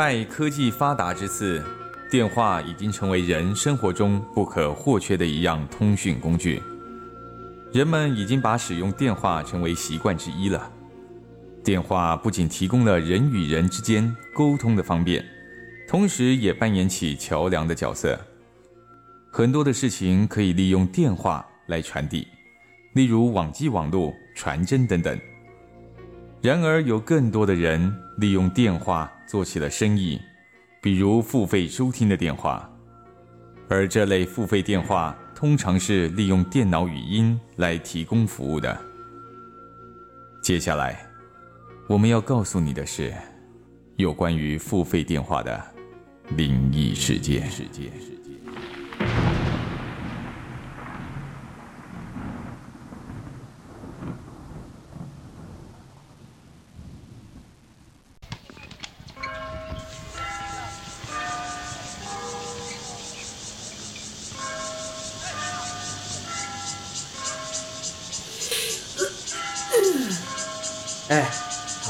[0.00, 1.62] 拜科技发达之赐，
[2.10, 6.62] 电话已经成为人生活中不可或缺的一样通讯工具。
[7.70, 10.72] 人们已经把使用电话成为习惯之一了。
[11.62, 15.22] 电话不仅提供了人与人之间沟通的方便，
[15.86, 18.18] 同时也扮演起桥梁的角色。
[19.30, 22.26] 很多的事情可以利用电话来传递，
[22.94, 25.20] 例如网际网络、传真等等。
[26.40, 30.20] 然而，有更多的人利用电话做起了生意，
[30.82, 32.68] 比如付费收听的电话，
[33.68, 38.76] 而这类付费电话通常是利用电脑语音来提供服务的。
[40.42, 41.06] 接下来，
[41.88, 43.14] 我们要告诉你的是，
[43.98, 45.64] 有关于付费电话的
[46.36, 47.48] 灵异事件。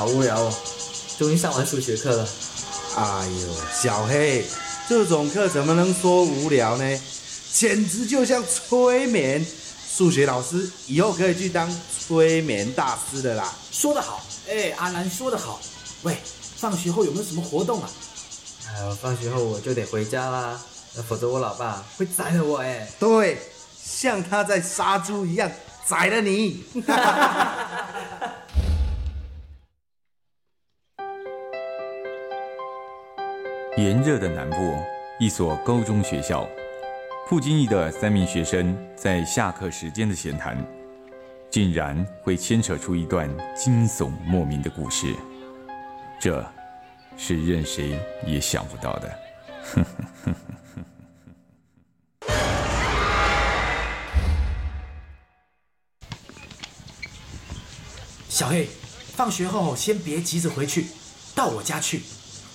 [0.01, 0.51] 好无聊哦！
[1.19, 2.27] 终于上完数学课了。
[2.97, 3.49] 哎呦，
[3.83, 4.43] 小黑，
[4.89, 7.01] 这种课怎么能说无聊呢？
[7.53, 9.45] 简直就像催眠。
[9.95, 13.53] 数学老师以后可以去当催眠大师的啦。
[13.71, 15.61] 说得好，哎，阿南说得好。
[16.05, 16.17] 喂，
[16.57, 17.91] 放学后有没有什么活动啊？
[18.69, 20.59] 哎，放学后我就得回家啦，
[21.07, 22.91] 否则我老爸会宰了我哎。
[22.99, 23.39] 对，
[23.85, 25.53] 像他在杀猪一样
[25.87, 26.65] 宰了你。
[33.81, 34.77] 炎热的南部，
[35.19, 36.47] 一所高中学校，
[37.27, 40.63] 不经意的三名学生在下课时间的闲谈，
[41.49, 45.17] 竟然会牵扯出一段惊悚莫名的故事，
[46.21, 46.47] 这
[47.17, 49.19] 是任谁也想不到的。
[58.29, 58.69] 小黑，
[59.17, 60.85] 放学后先别急着回去，
[61.35, 62.03] 到我家去。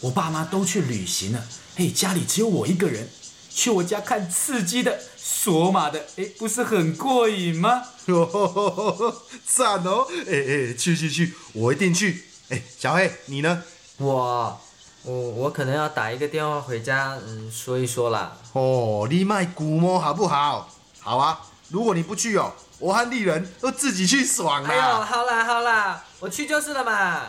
[0.05, 1.43] 我爸妈都去旅行了，
[1.75, 3.09] 嘿，家里只有我一个人，
[3.49, 7.81] 去我家看刺激的、索马的，哎，不是很过瘾吗？
[9.47, 10.05] 赞哦！
[10.27, 12.23] 哎哎，去去去，我一定去。
[12.49, 13.63] 哎，小黑，你呢？
[13.97, 14.61] 我，
[15.01, 18.37] 我我可能要打一个电话回家，嗯，说一说啦。
[18.53, 20.69] 哦，你卖古摸好不好？
[20.99, 24.69] 好啊，如果你不去哦，我和丽人都自己去爽啦。
[24.69, 27.23] 哎呦，好啦好啦，我去就是了嘛。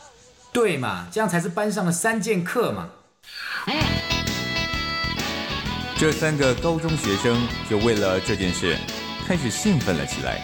[0.57, 2.89] 对嘛，这样才是班上的三剑客嘛。
[5.99, 8.75] 这三个高中学生就为了这件事
[9.27, 10.41] 开始兴奋了起来，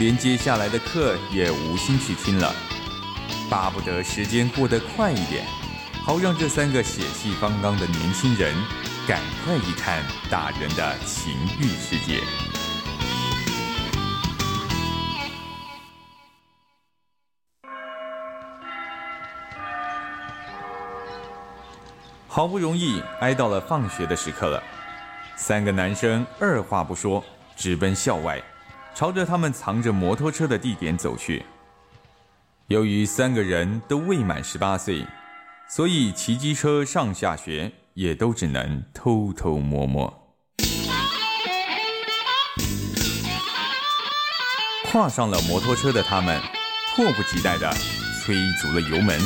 [0.00, 2.52] 连接下来的课也无心去听了，
[3.48, 5.46] 巴不得时间过得快一点，
[6.02, 8.52] 好让这三个血气方刚的年轻人
[9.06, 12.20] 赶快一探大人的情欲世界。
[22.36, 24.62] 好不容易挨到了放学的时刻了，
[25.36, 27.24] 三个男生二话不说，
[27.56, 28.38] 直奔校外，
[28.94, 31.46] 朝着他们藏着摩托车的地点走去。
[32.66, 35.06] 由于三个人都未满十八岁，
[35.66, 40.36] 所以骑机车上下学也都只能偷偷摸摸。
[44.92, 46.38] 跨上了摩托车的他们，
[46.94, 47.72] 迫不及待地
[48.22, 49.18] 催足了油门。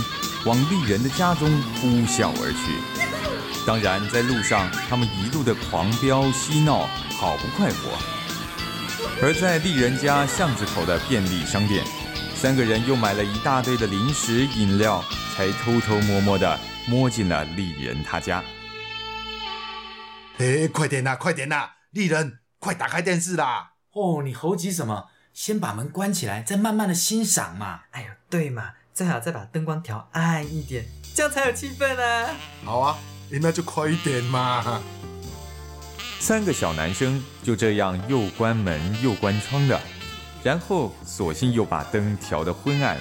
[0.46, 3.66] 往丽人的家中呼啸而去。
[3.66, 6.86] 当然，在路上，他们一路的狂飙嬉闹，
[7.18, 7.98] 好不快活。
[9.22, 11.84] 而在丽人家巷子口的便利商店，
[12.34, 15.04] 三个人又买了一大堆的零食饮料，
[15.36, 18.42] 才偷偷摸摸的摸进了丽人他家。
[20.38, 21.72] 哎，快点呐，快点呐！
[21.90, 23.72] 丽人，快打开电视啦！
[23.92, 25.08] 哦，你猴急什么？
[25.34, 27.82] 先把门关起来，再慢慢的欣赏嘛。
[27.90, 28.72] 哎呦，对嘛。
[28.92, 30.84] 最好再把灯光调暗一点，
[31.14, 32.30] 这样才有气氛啊。
[32.64, 32.98] 好啊，
[33.40, 34.82] 那就快一点嘛。
[36.18, 39.80] 三个小男生就这样又关门又关窗的，
[40.42, 42.98] 然后索性又把灯调得昏暗，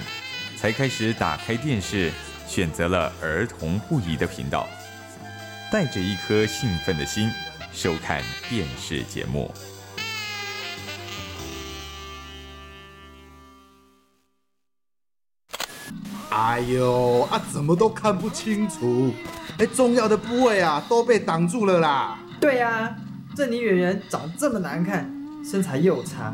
[0.56, 2.10] 才开始打开电视，
[2.48, 4.66] 选择了儿童不宜的频道，
[5.70, 7.30] 带着一颗兴奋的心
[7.74, 9.52] 收看电视节目。
[16.30, 19.12] 哎呦啊，怎么都看不清楚！
[19.58, 22.18] 哎，重要的部位啊都被挡住了啦。
[22.40, 22.96] 对呀，
[23.34, 25.12] 这女演员长这么难看，
[25.44, 26.32] 身材又差，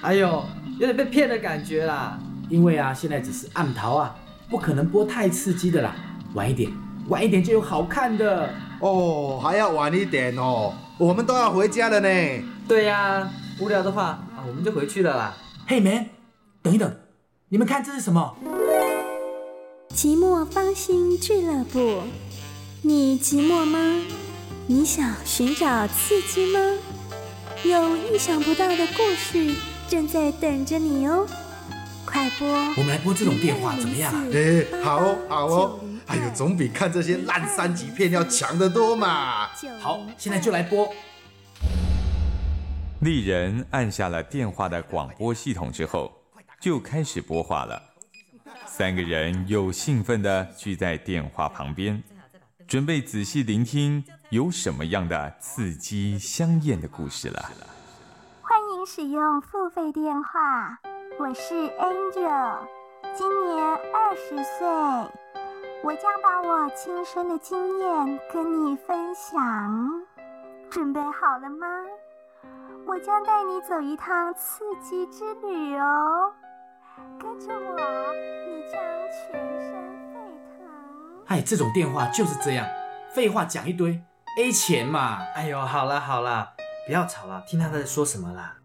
[0.00, 0.42] 哎呦，
[0.78, 2.18] 有点被骗的感觉啦。
[2.48, 4.14] 因为啊，现在只是暗桃啊，
[4.48, 5.94] 不可能播太刺激的啦。
[6.32, 6.72] 晚一点，
[7.08, 8.48] 晚一点就有好看的。
[8.80, 12.08] 哦，还要晚一点哦，我们都要回家了呢。
[12.66, 13.28] 对呀、
[13.60, 15.34] 无聊的话啊，我们就回去了啦。
[15.66, 16.06] 嘿，man，
[16.62, 16.90] 等一等，
[17.50, 18.34] 你们看这是什么？
[19.94, 22.02] 寂寞芳心俱乐部，
[22.82, 24.02] 你寂寞吗？
[24.66, 26.58] 你想寻找刺激吗？
[27.64, 29.54] 有意想不到的故事
[29.88, 31.26] 正在等着你哦！
[32.04, 32.46] 快播！
[32.48, 34.24] 我们来拨这种电话怎么样啊？
[34.34, 35.80] 哎，好哦，好哦。
[36.06, 39.48] 哎呦，总比看这些烂三级片要强得多嘛。
[39.80, 40.92] 好，现在就来拨。
[43.00, 46.12] 丽人按下了电话的广播系统之后，
[46.60, 47.82] 就开始拨话了。
[48.66, 52.02] 三个人又兴奋地聚在电话旁边，
[52.66, 57.50] 准备仔细聆听有什么样的刺激香艳的故事了。
[58.42, 60.78] 欢迎使用付费电话，
[61.18, 62.58] 我是 Angel，
[63.14, 63.64] 今年
[63.94, 64.66] 二十岁，
[65.84, 70.02] 我将把我亲身的经验跟你分享。
[70.68, 71.66] 准备好了吗？
[72.86, 76.32] 我将带你走一趟刺激之旅哦，
[77.20, 77.76] 跟着我，
[78.46, 79.70] 你将全身
[80.12, 80.14] 沸
[80.58, 80.66] 腾。
[81.26, 82.66] 哎，这种电话就是这样，
[83.12, 84.00] 废话讲一堆
[84.38, 85.18] ，A 钱嘛。
[85.34, 86.54] 哎呦，好了好了，
[86.86, 88.56] 不要吵了，听他在说什么啦。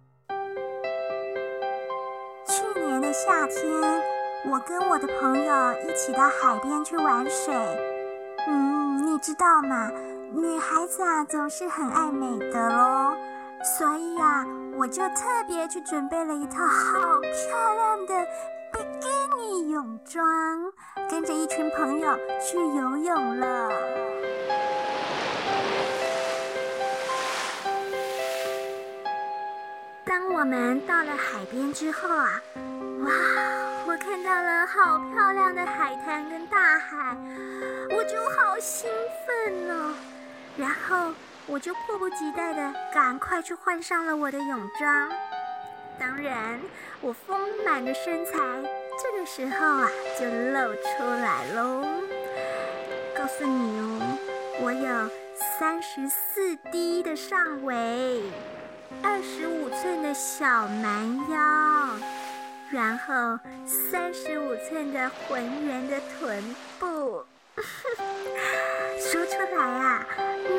[2.47, 3.63] 去年的夏天，
[4.49, 7.53] 我跟我的朋友一起到海边去玩水。
[8.47, 9.91] 嗯，你知道吗？
[10.33, 13.17] 女孩子啊，总是很爱美的咯。
[13.63, 18.27] 所以啊，我就特别去准备了一套好漂亮的
[18.73, 20.23] 比基尼泳装，
[21.09, 23.69] 跟着一群朋友去游泳了。
[30.05, 32.41] 当我们到了海边之后啊，
[33.01, 33.11] 哇，
[33.87, 37.15] 我看到了好漂亮的海滩跟大海，
[37.95, 38.89] 我就好兴
[39.25, 39.93] 奋哦。
[40.57, 41.13] 然后
[41.47, 45.09] 我就迫不及待的赶快去换上了我的泳装。
[45.99, 46.59] 当然，
[47.01, 49.87] 我丰满的身材这个时候啊
[50.19, 51.85] 就露出来喽。
[53.15, 54.17] 告诉你哦，
[54.61, 55.09] 我有
[55.59, 58.23] 三十四 D 的上围。
[59.03, 61.97] 二十五寸的小蛮腰，
[62.71, 67.25] 然后三十五寸的浑圆的臀部。
[68.99, 70.05] 说出来啊，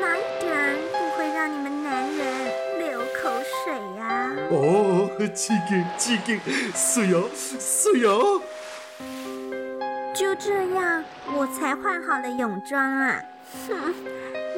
[0.01, 0.72] 哪一点
[1.43, 6.39] 让你们男人流口水呀、哦，刺激刺激，
[6.73, 8.41] 水哦水哦。
[10.15, 11.03] 就这样，
[11.35, 13.21] 我才换好了泳装啊，
[13.67, 13.93] 哼，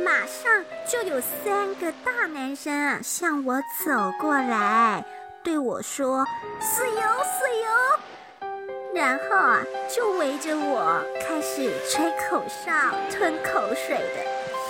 [0.04, 5.04] 马上就有三个大男生啊向我走过来，
[5.44, 6.24] 对我说
[6.62, 8.48] ：“水油水油。”
[8.94, 12.72] 然后啊，就围着我开始吹口哨、
[13.10, 14.24] 吞口水的。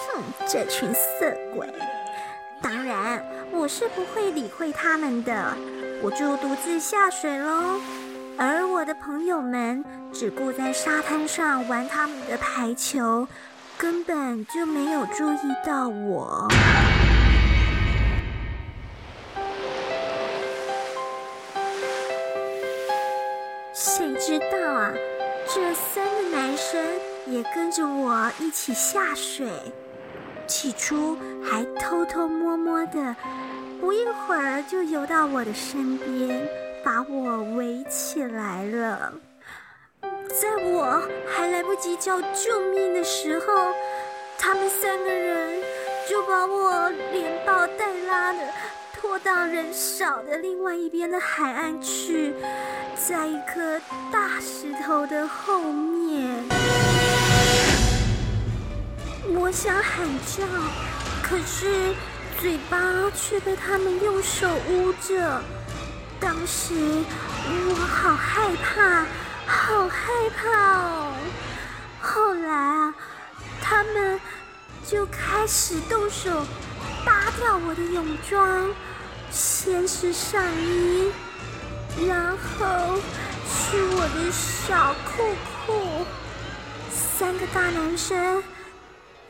[0.07, 1.67] 哼，这群色鬼！
[2.61, 5.55] 当然，我是不会理会他们的，
[6.01, 7.79] 我就独自下水喽。
[8.37, 13.27] 而我的朋友们只顾在沙滩上玩他们的排球，
[13.77, 16.47] 根本就没有注意到我。
[23.73, 24.91] 谁知道啊，
[25.53, 26.83] 这三个男生
[27.27, 29.47] 也跟着我一起下水。
[30.47, 33.15] 起初还偷偷摸摸的，
[33.79, 36.47] 不一会儿就游到我的身边，
[36.83, 39.13] 把我围起来了。
[40.01, 43.73] 在我还来不及叫救命的时候，
[44.37, 45.61] 他们三个人
[46.09, 48.39] 就把我连抱带拉的
[48.93, 52.33] 拖到人少的另外一边的海岸去，
[52.95, 53.79] 在一颗
[54.11, 56.64] 大石头的后面。
[59.27, 60.45] 我想喊叫，
[61.23, 61.95] 可是
[62.39, 62.77] 嘴巴
[63.15, 65.41] 却被他们用手捂着。
[66.19, 66.73] 当时
[67.67, 69.05] 我好害怕，
[69.47, 71.13] 好害怕哦。
[71.99, 72.93] 后来啊，
[73.61, 74.19] 他们
[74.87, 76.45] 就开始动手
[77.03, 78.69] 扒掉我的泳装，
[79.31, 81.11] 先是上衣，
[82.07, 82.99] 然后
[83.47, 86.05] 是我的小裤裤。
[86.91, 88.43] 三个大男生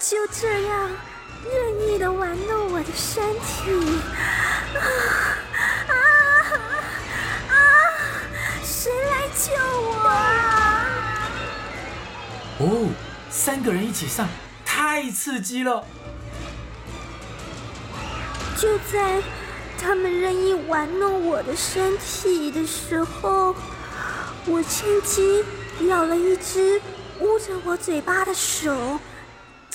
[0.07, 0.91] 就这样
[1.43, 3.71] 任意的玩弄我的身体，
[4.75, 4.77] 啊
[5.87, 5.95] 啊
[7.49, 7.57] 啊！
[8.63, 9.97] 谁来救我？
[12.59, 12.89] 哦，
[13.31, 14.29] 三个人一起上，
[14.63, 15.83] 太刺激了！
[18.59, 19.23] 就在
[19.81, 23.55] 他们任意玩弄我的身体的时候，
[24.45, 25.43] 我趁机
[25.87, 26.79] 咬了一只
[27.19, 28.99] 捂着我嘴巴的手，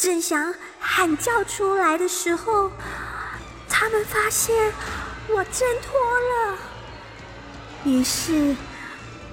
[0.01, 2.73] 正想喊叫出来的时候，
[3.69, 4.73] 他们发现
[5.29, 6.01] 我挣脱
[6.55, 6.59] 了，
[7.85, 8.57] 于是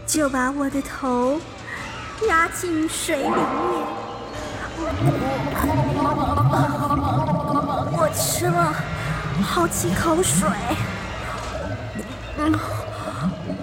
[0.06, 1.40] 就把我的头
[2.28, 3.38] 压进水里面。
[7.94, 8.76] 我吃了
[9.42, 10.50] 好几口水，
[12.40, 12.60] 嗯，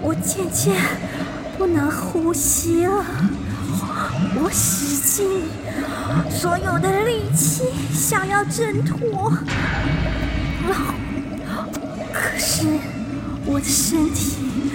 [0.01, 0.75] 我渐渐
[1.55, 3.05] 不能呼吸了。
[4.37, 5.47] 我使劲
[6.29, 9.31] 所有的力气想要挣脱，
[12.13, 12.67] 可是
[13.45, 14.71] 我的身体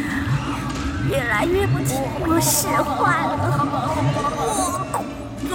[1.09, 1.97] 越来越不听
[2.27, 3.67] 我使唤了。
[5.43, 5.55] 我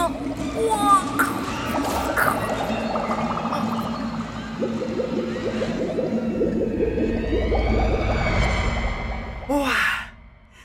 [9.47, 9.71] 我哇，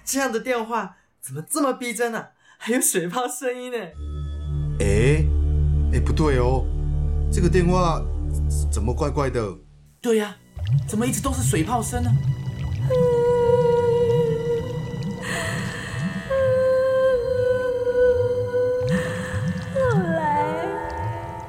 [0.05, 3.79] 这样的电话怎么这么逼真呢、还有水泡声音呢？
[4.81, 5.25] 哎
[5.93, 6.65] 哎，不对哦，
[7.31, 8.03] 这个电话
[8.73, 9.47] 怎么怪怪的？
[10.01, 10.35] 对呀、
[10.89, 12.11] 怎么一直都是水泡声呢？
[19.75, 20.65] 后来，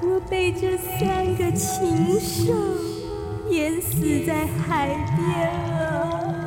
[0.01, 2.53] 我被这三个禽兽
[3.49, 6.40] 淹死在海边了。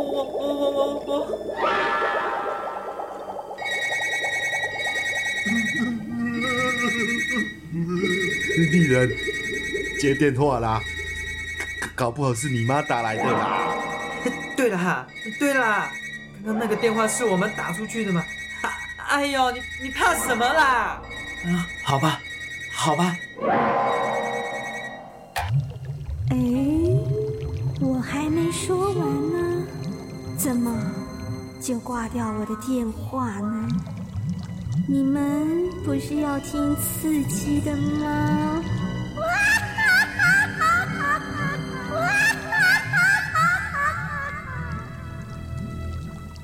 [0.00, 1.60] 我我我我我我。
[8.70, 9.10] 丽人
[9.98, 10.80] 接电话啦，
[11.94, 13.74] 搞不好是你妈打来的啦。
[14.56, 15.06] 对了哈，
[15.38, 15.90] 对啦，
[16.44, 18.24] 刚刚那个电话是我们打出去的嘛？
[18.62, 18.70] 啊
[19.08, 21.02] 哎呦，你你怕什么啦？
[21.46, 22.20] 啊，好吧，
[22.72, 23.16] 好吧，
[26.30, 26.36] 哎，
[27.80, 28.98] 我还没说完
[29.32, 29.66] 呢，
[30.42, 30.74] 怎么
[31.60, 33.68] 就挂掉我的电话呢？
[34.88, 38.62] 你们不是要听刺激的吗？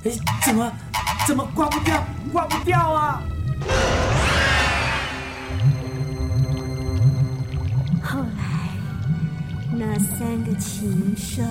[0.05, 0.11] 哎，
[0.45, 0.71] 怎么
[1.25, 3.23] 怎么挂不掉，挂不掉啊？
[8.03, 8.69] 后来，
[9.71, 11.41] 那三个禽兽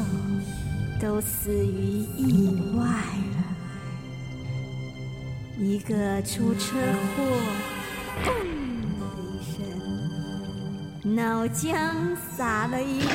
[1.00, 3.44] 都死于意外了，
[5.58, 6.78] 一个出车
[7.16, 7.22] 祸，
[8.24, 8.26] 砰
[8.98, 13.06] 的一声，脑浆洒了一地；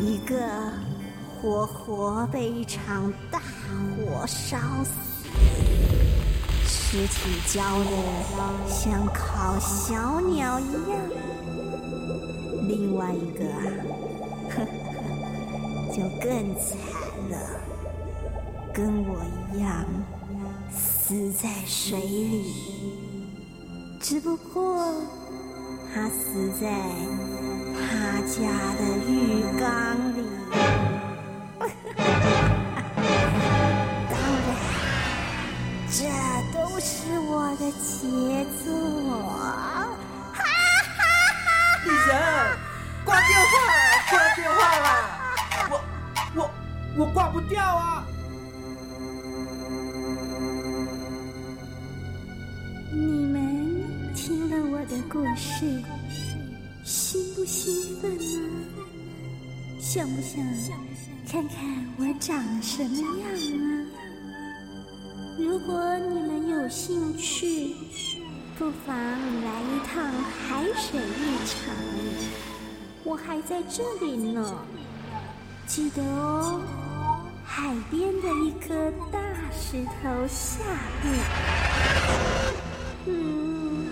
[0.00, 0.36] 一个
[1.40, 5.15] 活活被一场大火烧死。
[6.96, 7.90] 尸体焦的
[8.66, 10.98] 像烤小鸟一样。
[12.66, 13.60] 另外一个啊，
[14.48, 14.66] 呵呵，
[15.92, 16.78] 就更惨
[17.28, 17.36] 了，
[18.72, 19.20] 跟我
[19.52, 19.84] 一样
[20.74, 22.54] 死在水里，
[24.00, 24.94] 只不过
[25.94, 26.80] 他死在
[27.74, 30.15] 他家的浴缸
[37.66, 38.70] 的杰作。
[41.84, 42.14] 丽人，
[43.04, 43.72] 挂电话了，
[44.10, 44.86] 挂电话了。
[45.70, 45.72] 我
[46.36, 46.38] 我
[46.96, 48.06] 我挂不掉啊！
[52.92, 53.34] 你们
[54.14, 55.82] 听了我的故事，
[56.84, 58.22] 兴不兴奋呢？
[59.80, 60.40] 想不想
[61.28, 61.56] 看看
[61.98, 63.86] 我长什么样呢？
[65.38, 67.76] 如果你们有兴趣，
[68.58, 71.72] 不妨来一趟海水浴场，
[73.04, 74.52] 我还在这里呢。
[75.64, 76.60] 记得哦，
[77.44, 79.20] 海边的一颗大
[79.52, 80.64] 石头下
[81.04, 81.14] 面。
[83.04, 83.86] 嗯，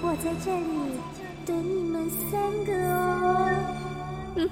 [0.00, 1.00] 我在这里
[1.44, 2.30] 等你们三
[2.64, 3.10] 个哦。